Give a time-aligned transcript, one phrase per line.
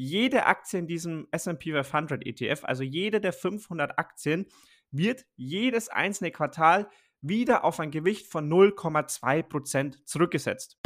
[0.00, 4.46] jede Aktie in diesem SP 500 ETF, also jede der 500 Aktien,
[4.92, 6.88] wird jedes einzelne Quartal
[7.20, 10.78] wieder auf ein Gewicht von 0,2% zurückgesetzt.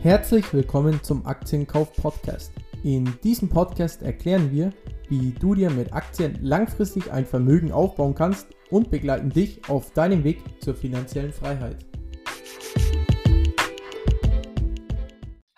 [0.00, 2.52] Herzlich willkommen zum Aktienkauf Podcast.
[2.82, 4.72] In diesem Podcast erklären wir,
[5.10, 10.24] wie du dir mit Aktien langfristig ein Vermögen aufbauen kannst und begleiten dich auf deinem
[10.24, 11.84] Weg zur finanziellen Freiheit.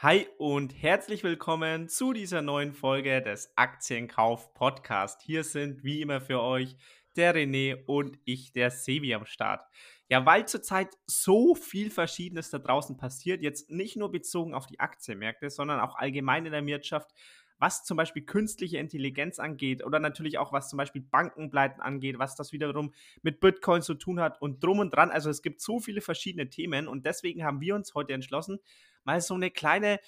[0.01, 5.23] Hi und herzlich willkommen zu dieser neuen Folge des Aktienkauf Podcast.
[5.23, 6.77] Hier sind wie immer für euch
[7.17, 9.65] der René und ich, der Sevi am Start.
[10.09, 14.79] Ja, weil zurzeit so viel Verschiedenes da draußen passiert, jetzt nicht nur bezogen auf die
[14.79, 17.11] Aktienmärkte, sondern auch allgemein in der Wirtschaft,
[17.59, 22.37] was zum Beispiel künstliche Intelligenz angeht oder natürlich auch was zum Beispiel Bankenpleiten angeht, was
[22.37, 25.11] das wiederum mit Bitcoin zu tun hat und drum und dran.
[25.11, 28.61] Also es gibt so viele verschiedene Themen und deswegen haben wir uns heute entschlossen,
[29.05, 30.01] mal so eine kleine,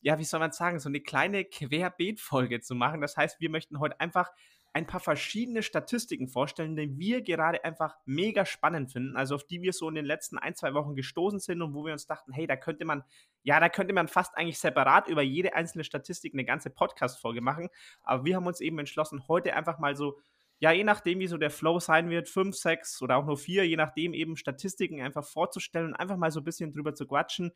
[0.00, 3.00] ja, wie soll man sagen, so eine kleine Querbeet-Folge zu machen.
[3.00, 4.30] Das heißt, wir möchten heute einfach
[4.74, 9.60] ein paar verschiedene Statistiken vorstellen, die wir gerade einfach mega spannend finden, also auf die
[9.60, 12.32] wir so in den letzten ein, zwei Wochen gestoßen sind und wo wir uns dachten,
[12.32, 13.04] hey, da könnte man,
[13.42, 17.68] ja, da könnte man fast eigentlich separat über jede einzelne Statistik eine ganze Podcast-Folge machen.
[18.02, 20.18] Aber wir haben uns eben entschlossen, heute einfach mal so,
[20.58, 23.66] ja, je nachdem, wie so der Flow sein wird, fünf, sechs oder auch nur vier,
[23.66, 27.52] je nachdem eben Statistiken einfach vorzustellen und einfach mal so ein bisschen drüber zu quatschen,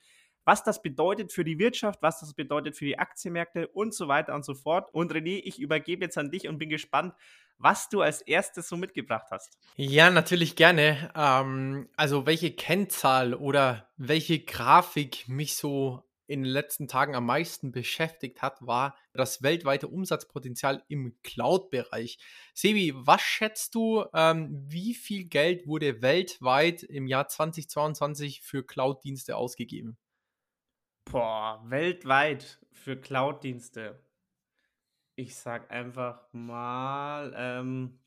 [0.47, 4.33] was das bedeutet für die Wirtschaft, was das bedeutet für die Aktienmärkte und so weiter
[4.35, 4.89] und so fort.
[4.95, 7.15] Und René, ich übergebe jetzt an dich und bin gespannt,
[7.59, 9.59] was du als erstes so mitgebracht hast.
[9.75, 11.11] Ja, natürlich gerne.
[11.17, 17.73] Ähm, also welche Kennzahl oder welche Grafik mich so in den letzten Tagen am meisten
[17.73, 22.19] beschäftigt hat, war das weltweite Umsatzpotenzial im Cloud-Bereich.
[22.55, 29.37] Sebi, was schätzt du, ähm, wie viel Geld wurde weltweit im Jahr 2022 für Cloud-Dienste
[29.37, 29.97] ausgegeben?
[31.11, 34.03] Boah, weltweit für Cloud-Dienste.
[35.15, 38.01] Ich sag einfach mal ähm,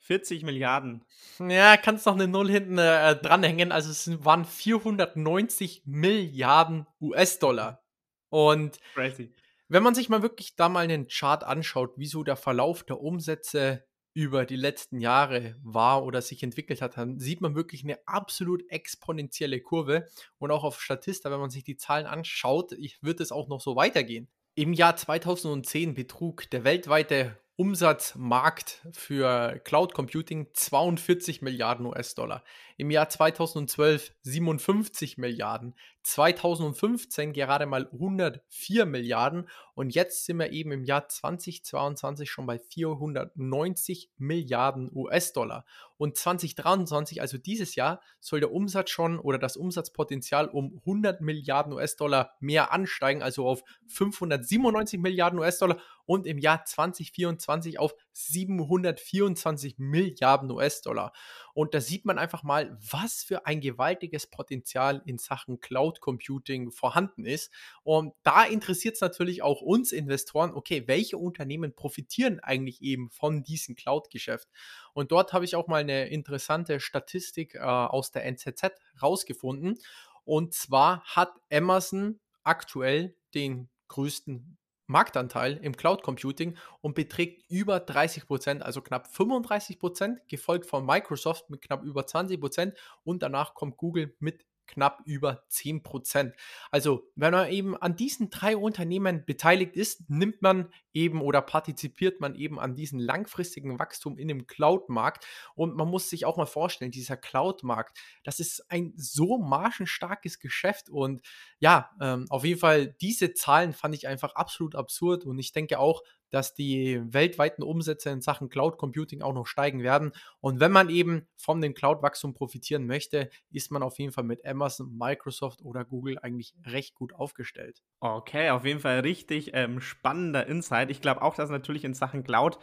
[0.00, 1.04] 40 Milliarden.
[1.38, 3.72] Ja, kannst noch eine Null hinten äh, dranhängen.
[3.72, 7.82] Also es waren 490 Milliarden US-Dollar.
[8.28, 9.34] Und Crazy.
[9.68, 13.84] wenn man sich mal wirklich da mal einen Chart anschaut, wieso der Verlauf der Umsätze
[14.12, 18.68] über die letzten Jahre war oder sich entwickelt hat, dann sieht man wirklich eine absolut
[18.70, 20.06] exponentielle Kurve.
[20.38, 23.76] Und auch auf Statista, wenn man sich die Zahlen anschaut, wird es auch noch so
[23.76, 24.28] weitergehen.
[24.54, 32.42] Im Jahr 2010 betrug der weltweite Umsatzmarkt für Cloud Computing 42 Milliarden US-Dollar.
[32.78, 35.74] Im Jahr 2012 57 Milliarden.
[36.10, 42.58] 2015 gerade mal 104 Milliarden und jetzt sind wir eben im Jahr 2022 schon bei
[42.58, 45.64] 490 Milliarden US-Dollar.
[45.96, 51.72] Und 2023, also dieses Jahr, soll der Umsatz schon oder das Umsatzpotenzial um 100 Milliarden
[51.72, 60.50] US-Dollar mehr ansteigen, also auf 597 Milliarden US-Dollar und im Jahr 2024 auf 724 Milliarden
[60.50, 61.12] US-Dollar.
[61.60, 66.70] Und da sieht man einfach mal, was für ein gewaltiges Potenzial in Sachen Cloud Computing
[66.70, 67.52] vorhanden ist.
[67.82, 73.42] Und da interessiert es natürlich auch uns Investoren, okay, welche Unternehmen profitieren eigentlich eben von
[73.42, 74.48] diesem Cloud-Geschäft?
[74.94, 78.72] Und dort habe ich auch mal eine interessante Statistik äh, aus der NZZ
[79.02, 79.78] rausgefunden.
[80.24, 84.56] Und zwar hat Amazon aktuell den größten
[84.90, 90.84] Marktanteil im Cloud Computing und beträgt über 30 Prozent, also knapp 35 Prozent, gefolgt von
[90.84, 92.74] Microsoft mit knapp über 20 Prozent
[93.04, 96.34] und danach kommt Google mit knapp über 10 Prozent.
[96.70, 102.20] Also, wenn man eben an diesen drei Unternehmen beteiligt ist, nimmt man eben oder partizipiert
[102.20, 105.26] man eben an diesem langfristigen Wachstum in dem Cloud-Markt.
[105.54, 110.88] Und man muss sich auch mal vorstellen, dieser Cloud-Markt, das ist ein so margenstarkes Geschäft.
[110.88, 111.26] Und
[111.58, 115.24] ja, ähm, auf jeden Fall, diese Zahlen fand ich einfach absolut absurd.
[115.24, 119.82] Und ich denke auch, dass die weltweiten Umsätze in Sachen Cloud Computing auch noch steigen
[119.82, 120.12] werden.
[120.40, 124.44] Und wenn man eben von dem Cloud-Wachstum profitieren möchte, ist man auf jeden Fall mit
[124.46, 127.82] Amazon, Microsoft oder Google eigentlich recht gut aufgestellt.
[128.00, 130.90] Okay, auf jeden Fall richtig ähm, spannender Insight.
[130.90, 132.58] Ich glaube auch, dass natürlich in Sachen Cloud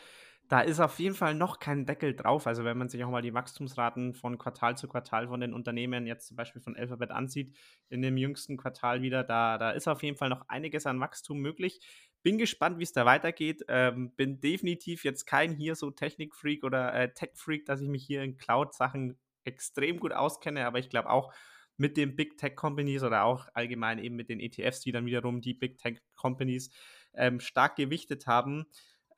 [0.47, 2.47] da ist auf jeden Fall noch kein Deckel drauf.
[2.47, 6.07] Also wenn man sich auch mal die Wachstumsraten von Quartal zu Quartal von den Unternehmen
[6.07, 7.55] jetzt zum Beispiel von Alphabet ansieht,
[7.89, 11.39] in dem jüngsten Quartal wieder, da, da ist auf jeden Fall noch einiges an Wachstum
[11.39, 11.81] möglich.
[12.23, 13.65] Bin gespannt, wie es da weitergeht.
[13.67, 18.23] Ähm, bin definitiv jetzt kein hier so Technik-Freak oder äh, Tech-Freak, dass ich mich hier
[18.23, 21.33] in Cloud-Sachen extrem gut auskenne, aber ich glaube auch
[21.77, 25.41] mit den Big Tech Companies oder auch allgemein eben mit den ETFs, die dann wiederum
[25.41, 26.71] die Big Tech Companies
[27.13, 28.65] ähm, stark gewichtet haben,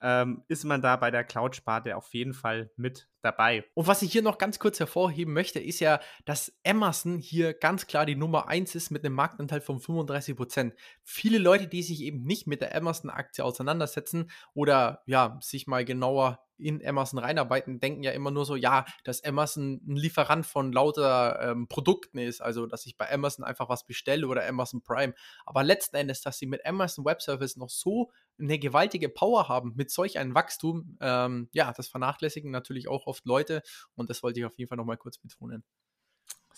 [0.01, 3.65] ähm, ist man da bei der Cloud-Sparte auf jeden Fall mit dabei.
[3.73, 7.87] Und was ich hier noch ganz kurz hervorheben möchte, ist ja, dass Amazon hier ganz
[7.87, 10.73] klar die Nummer 1 ist mit einem Marktanteil von 35 Prozent.
[11.03, 16.39] Viele Leute, die sich eben nicht mit der Amazon-Aktie auseinandersetzen oder ja, sich mal genauer
[16.59, 21.39] in Amazon reinarbeiten, denken ja immer nur so, ja, dass Amazon ein Lieferant von lauter
[21.41, 25.13] ähm, Produkten ist, also dass ich bei Amazon einfach was bestelle oder Amazon Prime.
[25.45, 29.73] Aber letzten Endes, dass sie mit Amazon Web Service noch so eine gewaltige Power haben,
[29.75, 33.61] mit solch einem Wachstum, ähm, ja, das vernachlässigen natürlich auch oft Leute
[33.95, 35.63] und das wollte ich auf jeden Fall nochmal kurz betonen.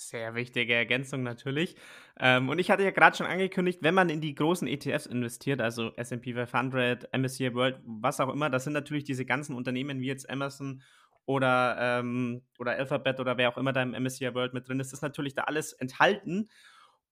[0.04, 1.76] Sehr wichtige Ergänzung natürlich.
[2.20, 5.62] Ähm, und ich hatte ja gerade schon angekündigt, wenn man in die großen ETFs investiert,
[5.62, 10.08] also SP 500, MSCI World, was auch immer, das sind natürlich diese ganzen Unternehmen wie
[10.08, 10.82] jetzt Amazon
[11.26, 14.92] oder, ähm, oder Alphabet oder wer auch immer da im MSCI World mit drin ist,
[14.92, 16.50] ist natürlich da alles enthalten.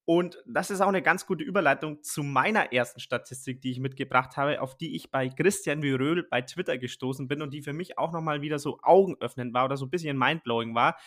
[0.05, 4.35] Und das ist auch eine ganz gute Überleitung zu meiner ersten Statistik, die ich mitgebracht
[4.35, 7.99] habe, auf die ich bei Christian Viröl bei Twitter gestoßen bin und die für mich
[7.99, 10.97] auch nochmal wieder so augenöffnend war oder so ein bisschen mindblowing war.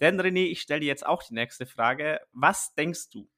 [0.00, 2.20] Denn René, ich stelle dir jetzt auch die nächste Frage.
[2.32, 3.28] Was denkst du,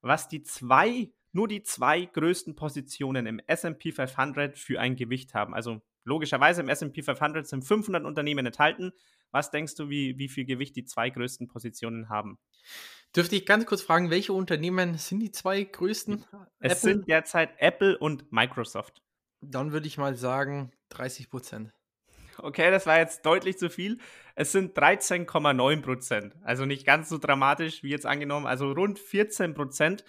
[0.00, 5.54] was die zwei, nur die zwei größten Positionen im SP 500 für ein Gewicht haben?
[5.54, 8.92] Also logischerweise im SP 500 sind 500 Unternehmen enthalten.
[9.30, 12.38] Was denkst du, wie, wie viel Gewicht die zwei größten Positionen haben?
[13.16, 16.24] Dürfte ich ganz kurz fragen, welche Unternehmen sind die zwei größten?
[16.60, 16.76] Es Apple?
[16.76, 19.02] sind derzeit Apple und Microsoft.
[19.40, 21.72] Dann würde ich mal sagen 30 Prozent.
[22.38, 23.98] Okay, das war jetzt deutlich zu viel.
[24.34, 26.36] Es sind 13,9 Prozent.
[26.42, 30.04] Also nicht ganz so dramatisch wie jetzt angenommen, also rund 14 Prozent.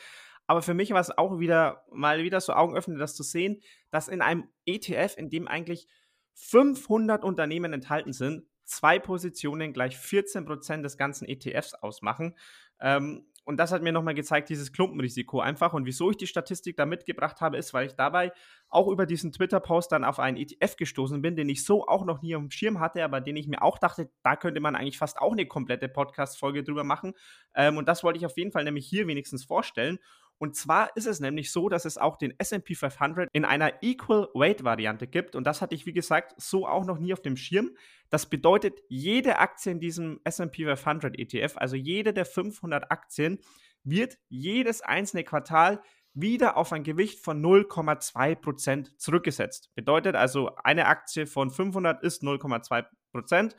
[0.47, 3.61] Aber für mich war es auch wieder mal wieder so augenöffnend, das zu sehen,
[3.91, 5.87] dass in einem ETF, in dem eigentlich
[6.33, 12.35] 500 Unternehmen enthalten sind, zwei Positionen gleich 14 Prozent des ganzen ETFs ausmachen.
[12.79, 15.73] Ähm, und das hat mir nochmal gezeigt, dieses Klumpenrisiko einfach.
[15.73, 18.31] Und wieso ich die Statistik da mitgebracht habe, ist, weil ich dabei
[18.69, 22.21] auch über diesen Twitter-Post dann auf einen ETF gestoßen bin, den ich so auch noch
[22.21, 24.97] nie auf dem Schirm hatte, aber den ich mir auch dachte, da könnte man eigentlich
[24.97, 27.13] fast auch eine komplette Podcast-Folge drüber machen.
[27.53, 29.99] Ähm, und das wollte ich auf jeden Fall nämlich hier wenigstens vorstellen.
[30.37, 34.29] Und zwar ist es nämlich so, dass es auch den SP 500 in einer Equal
[34.33, 35.35] Weight Variante gibt.
[35.35, 37.71] Und das hatte ich, wie gesagt, so auch noch nie auf dem Schirm.
[38.09, 43.39] Das bedeutet, jede Aktie in diesem SP 500 ETF, also jede der 500 Aktien,
[43.83, 45.81] wird jedes einzelne Quartal
[46.13, 49.71] wieder auf ein Gewicht von 0,2% zurückgesetzt.
[49.75, 53.55] Bedeutet also, eine Aktie von 500 ist 0,2%.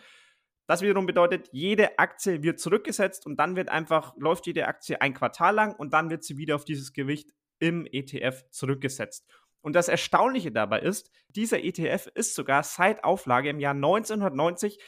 [0.67, 5.13] Das wiederum bedeutet, jede Aktie wird zurückgesetzt und dann wird einfach, läuft jede Aktie ein
[5.13, 9.27] Quartal lang und dann wird sie wieder auf dieses Gewicht im ETF zurückgesetzt.
[9.61, 14.79] Und das Erstaunliche dabei ist, dieser ETF ist sogar seit Auflage im Jahr 1990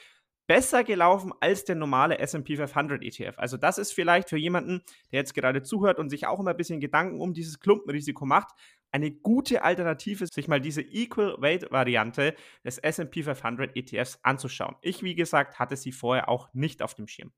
[0.46, 3.34] besser gelaufen als der normale SP 500 ETF.
[3.38, 4.82] Also das ist vielleicht für jemanden,
[5.12, 8.54] der jetzt gerade zuhört und sich auch immer ein bisschen Gedanken um dieses Klumpenrisiko macht,
[8.92, 12.34] eine gute Alternative, sich mal diese Equal Weight Variante
[12.64, 14.76] des SP 500 ETFs anzuschauen.
[14.80, 17.32] Ich, wie gesagt, hatte sie vorher auch nicht auf dem Schirm.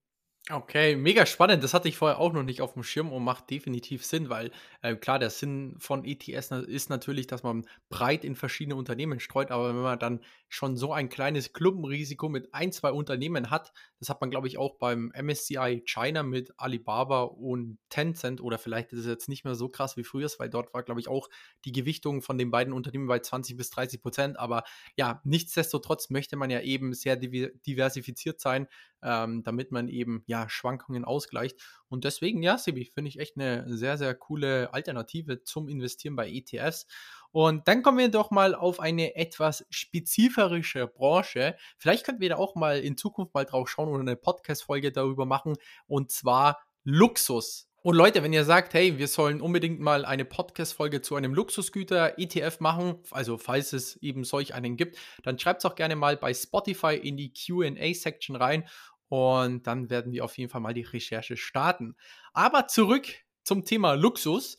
[0.51, 1.63] Okay, mega spannend.
[1.63, 4.51] Das hatte ich vorher auch noch nicht auf dem Schirm und macht definitiv Sinn, weil
[4.81, 9.51] äh, klar, der Sinn von ETS ist natürlich, dass man breit in verschiedene Unternehmen streut,
[9.51, 14.09] aber wenn man dann schon so ein kleines Klumpenrisiko mit ein, zwei Unternehmen hat, das
[14.09, 19.01] hat man, glaube ich, auch beim MSCI China mit Alibaba und Tencent oder vielleicht ist
[19.01, 21.29] es jetzt nicht mehr so krass wie früher, weil dort war, glaube ich, auch
[21.65, 24.65] die Gewichtung von den beiden Unternehmen bei 20 bis 30 Prozent, aber
[24.97, 28.69] ja, nichtsdestotrotz möchte man ja eben sehr diversifiziert sein,
[29.03, 31.59] ähm, damit man eben ja Schwankungen ausgleicht.
[31.89, 36.29] Und deswegen, ja, Sibi, finde ich echt eine sehr, sehr coole Alternative zum Investieren bei
[36.29, 36.87] ETFs.
[37.31, 41.57] Und dann kommen wir doch mal auf eine etwas spezifische Branche.
[41.77, 45.27] Vielleicht könnten wir da auch mal in Zukunft mal drauf schauen oder eine Podcast-Folge darüber
[45.27, 45.57] machen.
[45.87, 47.69] Und zwar Luxus.
[47.83, 52.61] Und Leute, wenn ihr sagt, hey, wir sollen unbedingt mal eine Podcast-Folge zu einem Luxusgüter-ETF
[52.61, 56.35] machen, also falls es eben solch einen gibt, dann schreibt es auch gerne mal bei
[56.35, 58.69] Spotify in die QA-Section rein
[59.09, 61.97] und dann werden wir auf jeden Fall mal die Recherche starten.
[62.33, 63.07] Aber zurück
[63.45, 64.59] zum Thema Luxus.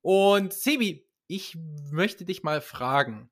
[0.00, 1.56] Und Sebi, ich
[1.92, 3.30] möchte dich mal fragen,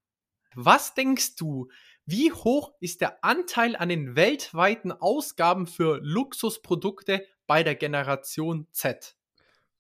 [0.55, 1.69] was denkst du,
[2.07, 9.17] wie hoch ist der Anteil an den weltweiten Ausgaben für Luxusprodukte bei der Generation Z?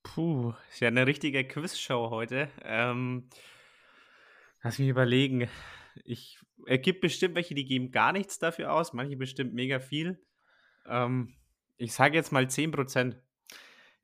[0.02, 2.50] Puh, ist ja eine richtige Quizshow heute.
[2.64, 3.28] Ähm,
[4.62, 5.48] lass mich überlegen.
[6.04, 10.20] Ich, es gibt bestimmt welche, die geben gar nichts dafür aus, manche bestimmt mega viel.
[10.87, 11.34] Ähm,
[11.76, 13.16] ich sage jetzt mal 10%.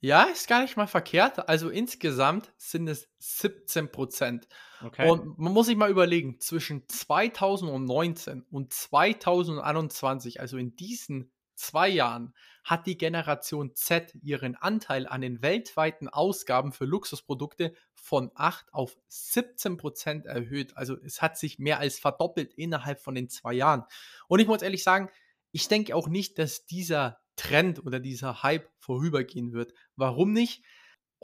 [0.05, 1.49] Ja, ist gar nicht mal verkehrt.
[1.49, 3.89] Also insgesamt sind es 17
[4.83, 5.09] Okay.
[5.09, 12.35] Und man muss sich mal überlegen, zwischen 2019 und 2021, also in diesen zwei Jahren
[12.65, 18.99] hat die Generation Z ihren Anteil an den weltweiten Ausgaben für Luxusprodukte von 8 auf
[19.09, 20.77] 17 Prozent erhöht.
[20.77, 23.85] Also es hat sich mehr als verdoppelt innerhalb von den zwei Jahren.
[24.29, 25.09] Und ich muss ehrlich sagen,
[25.51, 29.75] ich denke auch nicht, dass dieser Trend oder dieser Hype vorübergehen wird.
[29.97, 30.64] Warum nicht?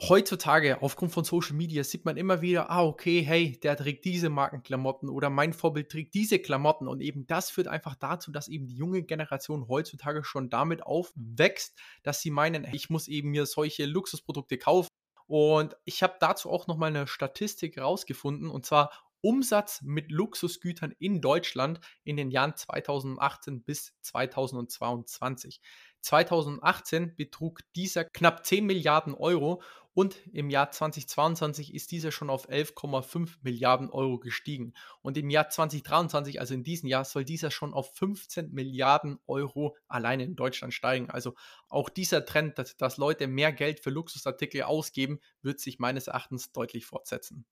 [0.03, 4.29] Heutzutage, aufgrund von Social Media, sieht man immer wieder, ah, okay, hey, der trägt diese
[4.29, 6.87] Markenklamotten oder mein Vorbild trägt diese Klamotten.
[6.87, 11.77] Und eben das führt einfach dazu, dass eben die junge Generation heutzutage schon damit aufwächst,
[12.01, 14.89] dass sie meinen, ich muss eben mir solche Luxusprodukte kaufen.
[15.27, 18.91] Und ich habe dazu auch nochmal eine Statistik rausgefunden, und zwar
[19.21, 25.61] Umsatz mit Luxusgütern in Deutschland in den Jahren 2018 bis 2022.
[26.01, 29.61] 2018 betrug dieser knapp 10 Milliarden Euro
[29.93, 34.73] und im Jahr 2022 ist dieser schon auf 11,5 Milliarden Euro gestiegen.
[35.01, 39.75] Und im Jahr 2023, also in diesem Jahr, soll dieser schon auf 15 Milliarden Euro
[39.87, 41.09] alleine in Deutschland steigen.
[41.09, 41.35] Also
[41.67, 46.53] auch dieser Trend, dass, dass Leute mehr Geld für Luxusartikel ausgeben, wird sich meines Erachtens
[46.53, 47.45] deutlich fortsetzen.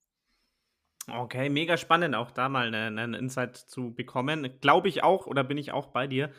[1.08, 4.60] Okay, mega spannend, auch da mal einen eine Insight zu bekommen.
[4.62, 6.32] Glaube ich auch oder bin ich auch bei dir,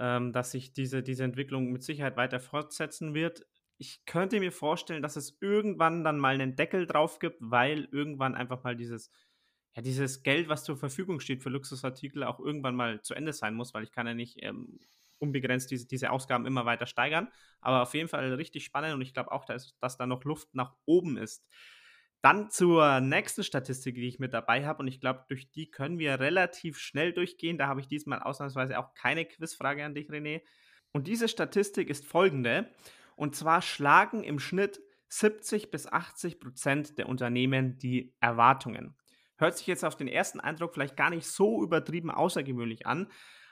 [0.00, 3.46] ähm, dass sich diese, diese Entwicklung mit Sicherheit weiter fortsetzen wird
[3.80, 8.34] ich könnte mir vorstellen, dass es irgendwann dann mal einen Deckel drauf gibt, weil irgendwann
[8.34, 9.10] einfach mal dieses,
[9.74, 13.54] ja, dieses Geld, was zur Verfügung steht für Luxusartikel, auch irgendwann mal zu Ende sein
[13.54, 14.78] muss, weil ich kann ja nicht ähm,
[15.18, 17.28] unbegrenzt diese, diese Ausgaben immer weiter steigern.
[17.62, 20.54] Aber auf jeden Fall richtig spannend und ich glaube auch, dass, dass da noch Luft
[20.54, 21.42] nach oben ist.
[22.22, 25.98] Dann zur nächsten Statistik, die ich mit dabei habe und ich glaube, durch die können
[25.98, 27.56] wir relativ schnell durchgehen.
[27.56, 30.42] Da habe ich diesmal ausnahmsweise auch keine Quizfrage an dich, René.
[30.92, 32.70] Und diese Statistik ist folgende.
[33.16, 38.96] Und zwar schlagen im Schnitt 70 bis 80 Prozent der Unternehmen die Erwartungen.
[39.36, 43.08] Hört sich jetzt auf den ersten Eindruck vielleicht gar nicht so übertrieben außergewöhnlich an,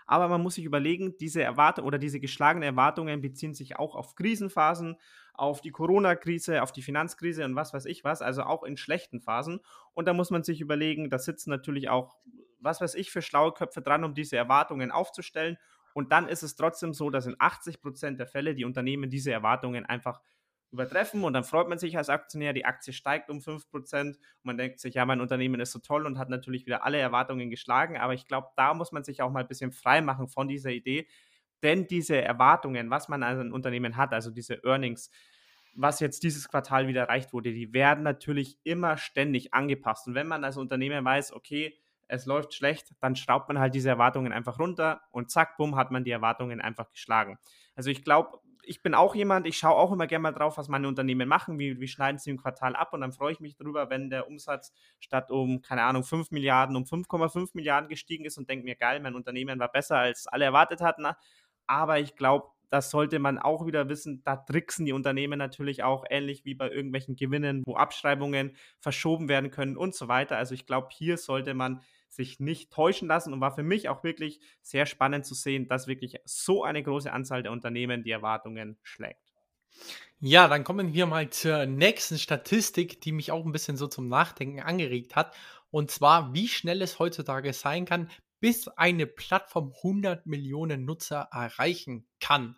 [0.09, 4.17] aber man muss sich überlegen, diese Erwartungen oder diese geschlagenen Erwartungen beziehen sich auch auf
[4.17, 4.97] Krisenphasen,
[5.35, 9.21] auf die Corona-Krise, auf die Finanzkrise und was weiß ich was, also auch in schlechten
[9.21, 9.61] Phasen.
[9.95, 12.17] Und da muss man sich überlegen, da sitzen natürlich auch,
[12.59, 15.59] was weiß ich, für schlaue Köpfe dran, um diese Erwartungen aufzustellen
[15.99, 19.33] und dann ist es trotzdem so, dass in 80 Prozent der Fälle die Unternehmen diese
[19.33, 20.21] Erwartungen einfach
[20.71, 24.59] übertreffen und dann freut man sich als Aktionär, die Aktie steigt um 5% und man
[24.59, 27.97] denkt sich, ja, mein Unternehmen ist so toll und hat natürlich wieder alle Erwartungen geschlagen,
[27.97, 30.71] aber ich glaube, da muss man sich auch mal ein bisschen frei machen von dieser
[30.71, 31.09] Idee,
[31.63, 35.11] denn diese Erwartungen, was man als ein Unternehmen hat, also diese Earnings,
[35.75, 40.27] was jetzt dieses Quartal wieder erreicht wurde, die werden natürlich immer ständig angepasst und wenn
[40.29, 44.59] man als Unternehmen weiß, okay, es läuft schlecht, dann schraubt man halt diese Erwartungen einfach
[44.59, 47.39] runter und zack, bumm, hat man die Erwartungen einfach geschlagen.
[47.77, 50.69] Also ich glaube, ich bin auch jemand, ich schaue auch immer gerne mal drauf, was
[50.69, 53.57] meine Unternehmen machen, wie, wie schneiden sie im Quartal ab und dann freue ich mich
[53.57, 58.37] darüber, wenn der Umsatz statt um, keine Ahnung, 5 Milliarden um 5,5 Milliarden gestiegen ist
[58.37, 61.07] und denke mir, geil, mein Unternehmen war besser, als alle erwartet hatten.
[61.67, 66.05] Aber ich glaube, das sollte man auch wieder wissen, da tricksen die Unternehmen natürlich auch
[66.11, 70.37] ähnlich wie bei irgendwelchen Gewinnen, wo Abschreibungen verschoben werden können und so weiter.
[70.37, 74.05] Also ich glaube, hier sollte man sich nicht täuschen lassen und war für mich auch
[74.05, 78.79] wirklich sehr spannend zu sehen, dass wirklich so eine große Anzahl der Unternehmen die Erwartungen
[78.83, 79.33] schlägt.
[80.21, 84.09] Ja, dann kommen wir mal zur nächsten Statistik, die mich auch ein bisschen so zum
[84.09, 85.35] Nachdenken angeregt hat.
[85.71, 88.11] Und zwar, wie schnell es heutzutage sein kann,
[88.41, 92.57] bis eine Plattform 100 Millionen Nutzer erreichen kann.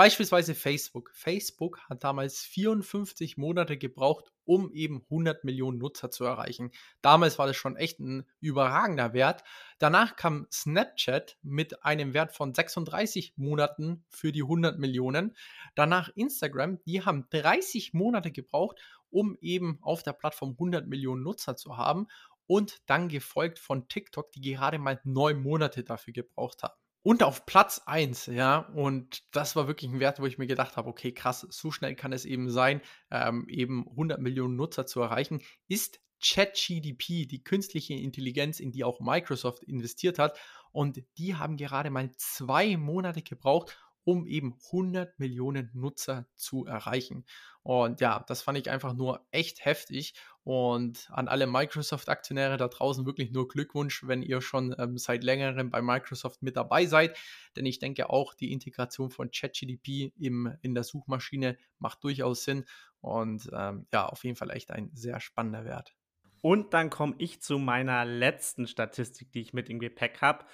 [0.00, 1.10] Beispielsweise Facebook.
[1.12, 6.70] Facebook hat damals 54 Monate gebraucht, um eben 100 Millionen Nutzer zu erreichen.
[7.02, 9.44] Damals war das schon echt ein überragender Wert.
[9.78, 15.36] Danach kam Snapchat mit einem Wert von 36 Monaten für die 100 Millionen.
[15.74, 18.80] Danach Instagram, die haben 30 Monate gebraucht,
[19.10, 22.06] um eben auf der Plattform 100 Millionen Nutzer zu haben.
[22.46, 26.79] Und dann gefolgt von TikTok, die gerade mal neun Monate dafür gebraucht haben.
[27.02, 30.76] Und auf Platz 1, ja, und das war wirklich ein Wert, wo ich mir gedacht
[30.76, 35.00] habe, okay, krass, so schnell kann es eben sein, ähm, eben 100 Millionen Nutzer zu
[35.00, 40.38] erreichen, ist ChatGDP, die künstliche Intelligenz, in die auch Microsoft investiert hat.
[40.72, 47.24] Und die haben gerade mal zwei Monate gebraucht, um eben 100 Millionen Nutzer zu erreichen.
[47.62, 50.14] Und ja, das fand ich einfach nur echt heftig.
[50.42, 55.70] Und an alle Microsoft-Aktionäre da draußen wirklich nur Glückwunsch, wenn ihr schon ähm, seit längerem
[55.70, 57.18] bei Microsoft mit dabei seid.
[57.56, 62.64] Denn ich denke auch, die Integration von ChatGDP in der Suchmaschine macht durchaus Sinn.
[63.00, 65.94] Und ähm, ja, auf jeden Fall echt ein sehr spannender Wert.
[66.42, 70.46] Und dann komme ich zu meiner letzten Statistik, die ich mit im Gepäck habe.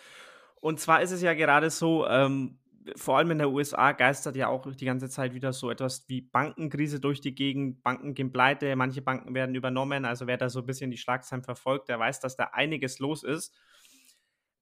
[0.60, 2.58] Und zwar ist es ja gerade so, ähm,
[2.94, 6.20] vor allem in der USA geistert ja auch die ganze Zeit wieder so etwas wie
[6.20, 7.82] Bankenkrise durch die Gegend.
[7.82, 10.04] Banken gehen pleite, manche Banken werden übernommen.
[10.04, 13.22] Also wer da so ein bisschen die Schlagzeilen verfolgt, der weiß, dass da einiges los
[13.22, 13.54] ist.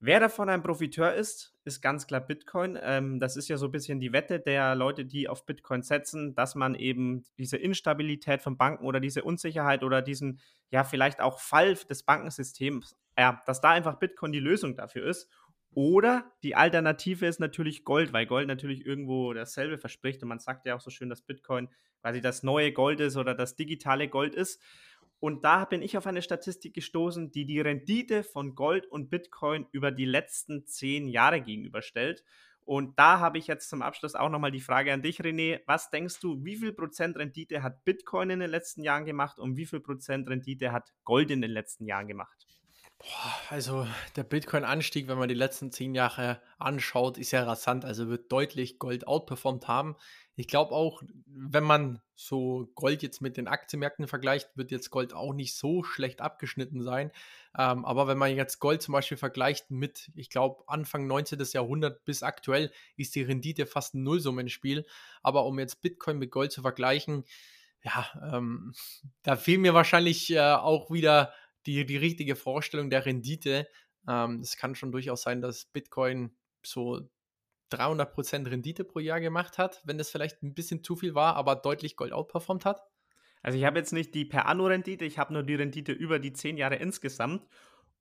[0.00, 2.78] Wer davon ein Profiteur ist, ist ganz klar Bitcoin.
[2.82, 6.34] Ähm, das ist ja so ein bisschen die Wette der Leute, die auf Bitcoin setzen,
[6.34, 10.40] dass man eben diese Instabilität von Banken oder diese Unsicherheit oder diesen,
[10.70, 15.30] ja, vielleicht auch Fall des Bankensystems, ja, dass da einfach Bitcoin die Lösung dafür ist
[15.74, 20.22] Oder die Alternative ist natürlich Gold, weil Gold natürlich irgendwo dasselbe verspricht.
[20.22, 21.68] Und man sagt ja auch so schön, dass Bitcoin
[22.00, 24.62] quasi das neue Gold ist oder das digitale Gold ist.
[25.20, 29.66] Und da bin ich auf eine Statistik gestoßen, die die Rendite von Gold und Bitcoin
[29.72, 32.24] über die letzten zehn Jahre gegenüberstellt.
[32.66, 35.60] Und da habe ich jetzt zum Abschluss auch nochmal die Frage an dich, René.
[35.66, 39.56] Was denkst du, wie viel Prozent Rendite hat Bitcoin in den letzten Jahren gemacht und
[39.56, 42.43] wie viel Prozent Rendite hat Gold in den letzten Jahren gemacht?
[43.50, 47.84] Also der Bitcoin-Anstieg, wenn man die letzten zehn Jahre anschaut, ist ja rasant.
[47.84, 49.96] Also wird deutlich Gold outperformt haben.
[50.36, 55.12] Ich glaube auch, wenn man so Gold jetzt mit den Aktienmärkten vergleicht, wird jetzt Gold
[55.12, 57.12] auch nicht so schlecht abgeschnitten sein.
[57.56, 61.40] Ähm, aber wenn man jetzt Gold zum Beispiel vergleicht mit, ich glaube, Anfang 19.
[61.52, 64.86] Jahrhundert bis aktuell, ist die Rendite fast ein Nullsummenspiel.
[65.22, 67.24] Aber um jetzt Bitcoin mit Gold zu vergleichen,
[67.82, 68.72] ja, ähm,
[69.22, 71.34] da fehlt mir wahrscheinlich äh, auch wieder
[71.66, 73.68] die, die richtige Vorstellung der Rendite.
[74.08, 77.08] Ähm, es kann schon durchaus sein, dass Bitcoin so
[77.70, 81.56] 300% Rendite pro Jahr gemacht hat, wenn das vielleicht ein bisschen zu viel war, aber
[81.56, 82.82] deutlich Gold outperformt hat?
[83.42, 86.32] Also ich habe jetzt nicht die per Anno-Rendite, ich habe nur die Rendite über die
[86.32, 87.46] 10 Jahre insgesamt.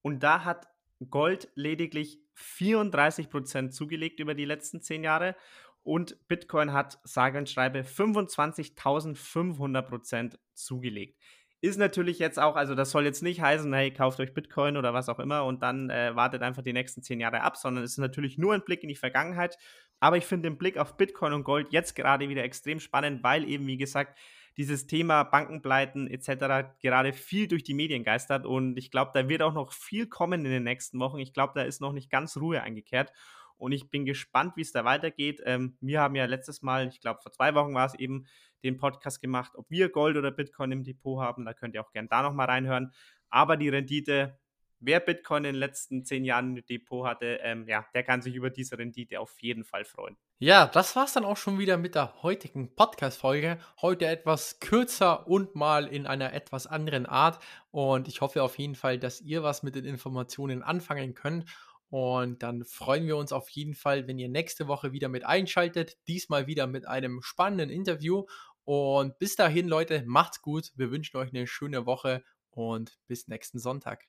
[0.02, 0.68] Und da hat
[1.10, 5.36] Gold lediglich 34% zugelegt über die letzten 10 Jahre
[5.84, 11.20] und Bitcoin hat sage und schreibe 25.500% zugelegt.
[11.64, 14.94] Ist natürlich jetzt auch, also das soll jetzt nicht heißen, hey, kauft euch Bitcoin oder
[14.94, 17.92] was auch immer und dann äh, wartet einfach die nächsten zehn Jahre ab, sondern es
[17.92, 19.58] ist natürlich nur ein Blick in die Vergangenheit.
[20.02, 23.48] Aber ich finde den Blick auf Bitcoin und Gold jetzt gerade wieder extrem spannend, weil
[23.48, 24.20] eben, wie gesagt,
[24.58, 26.76] dieses Thema Bankenpleiten etc.
[26.82, 30.44] gerade viel durch die Medien geistert und ich glaube, da wird auch noch viel kommen
[30.44, 31.20] in den nächsten Wochen.
[31.20, 33.14] Ich glaube, da ist noch nicht ganz Ruhe eingekehrt
[33.58, 35.42] und ich bin gespannt, wie es da weitergeht.
[35.46, 38.26] Ähm, wir haben ja letztes Mal, ich glaube vor zwei Wochen war es eben,
[38.64, 41.46] den Podcast gemacht, ob wir Gold oder Bitcoin im Depot haben.
[41.46, 42.94] Da könnt ihr auch gerne da nochmal reinhören.
[43.30, 44.40] Aber die Rendite,
[44.80, 48.36] wer Bitcoin in den letzten zehn Jahren im Depot hatte, ähm, ja, der kann sich
[48.36, 50.18] über diese Rendite auf jeden Fall freuen.
[50.40, 53.60] Ja, das war es dann auch schon wieder mit der heutigen Podcast-Folge.
[53.82, 57.40] Heute etwas kürzer und mal in einer etwas anderen Art.
[57.72, 61.46] Und ich hoffe auf jeden Fall, dass ihr was mit den Informationen anfangen könnt.
[61.94, 65.96] Und dann freuen wir uns auf jeden Fall, wenn ihr nächste Woche wieder mit einschaltet.
[66.08, 68.24] Diesmal wieder mit einem spannenden Interview.
[68.64, 70.72] Und bis dahin, Leute, macht's gut.
[70.76, 74.06] Wir wünschen euch eine schöne Woche und bis nächsten Sonntag.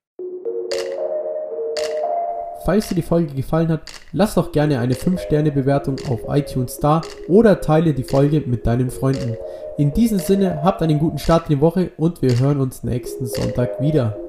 [2.64, 7.60] Falls dir die Folge gefallen hat, lass doch gerne eine 5-Sterne-Bewertung auf iTunes da oder
[7.60, 9.36] teile die Folge mit deinen Freunden.
[9.76, 13.26] In diesem Sinne, habt einen guten Start in die Woche und wir hören uns nächsten
[13.26, 14.23] Sonntag wieder.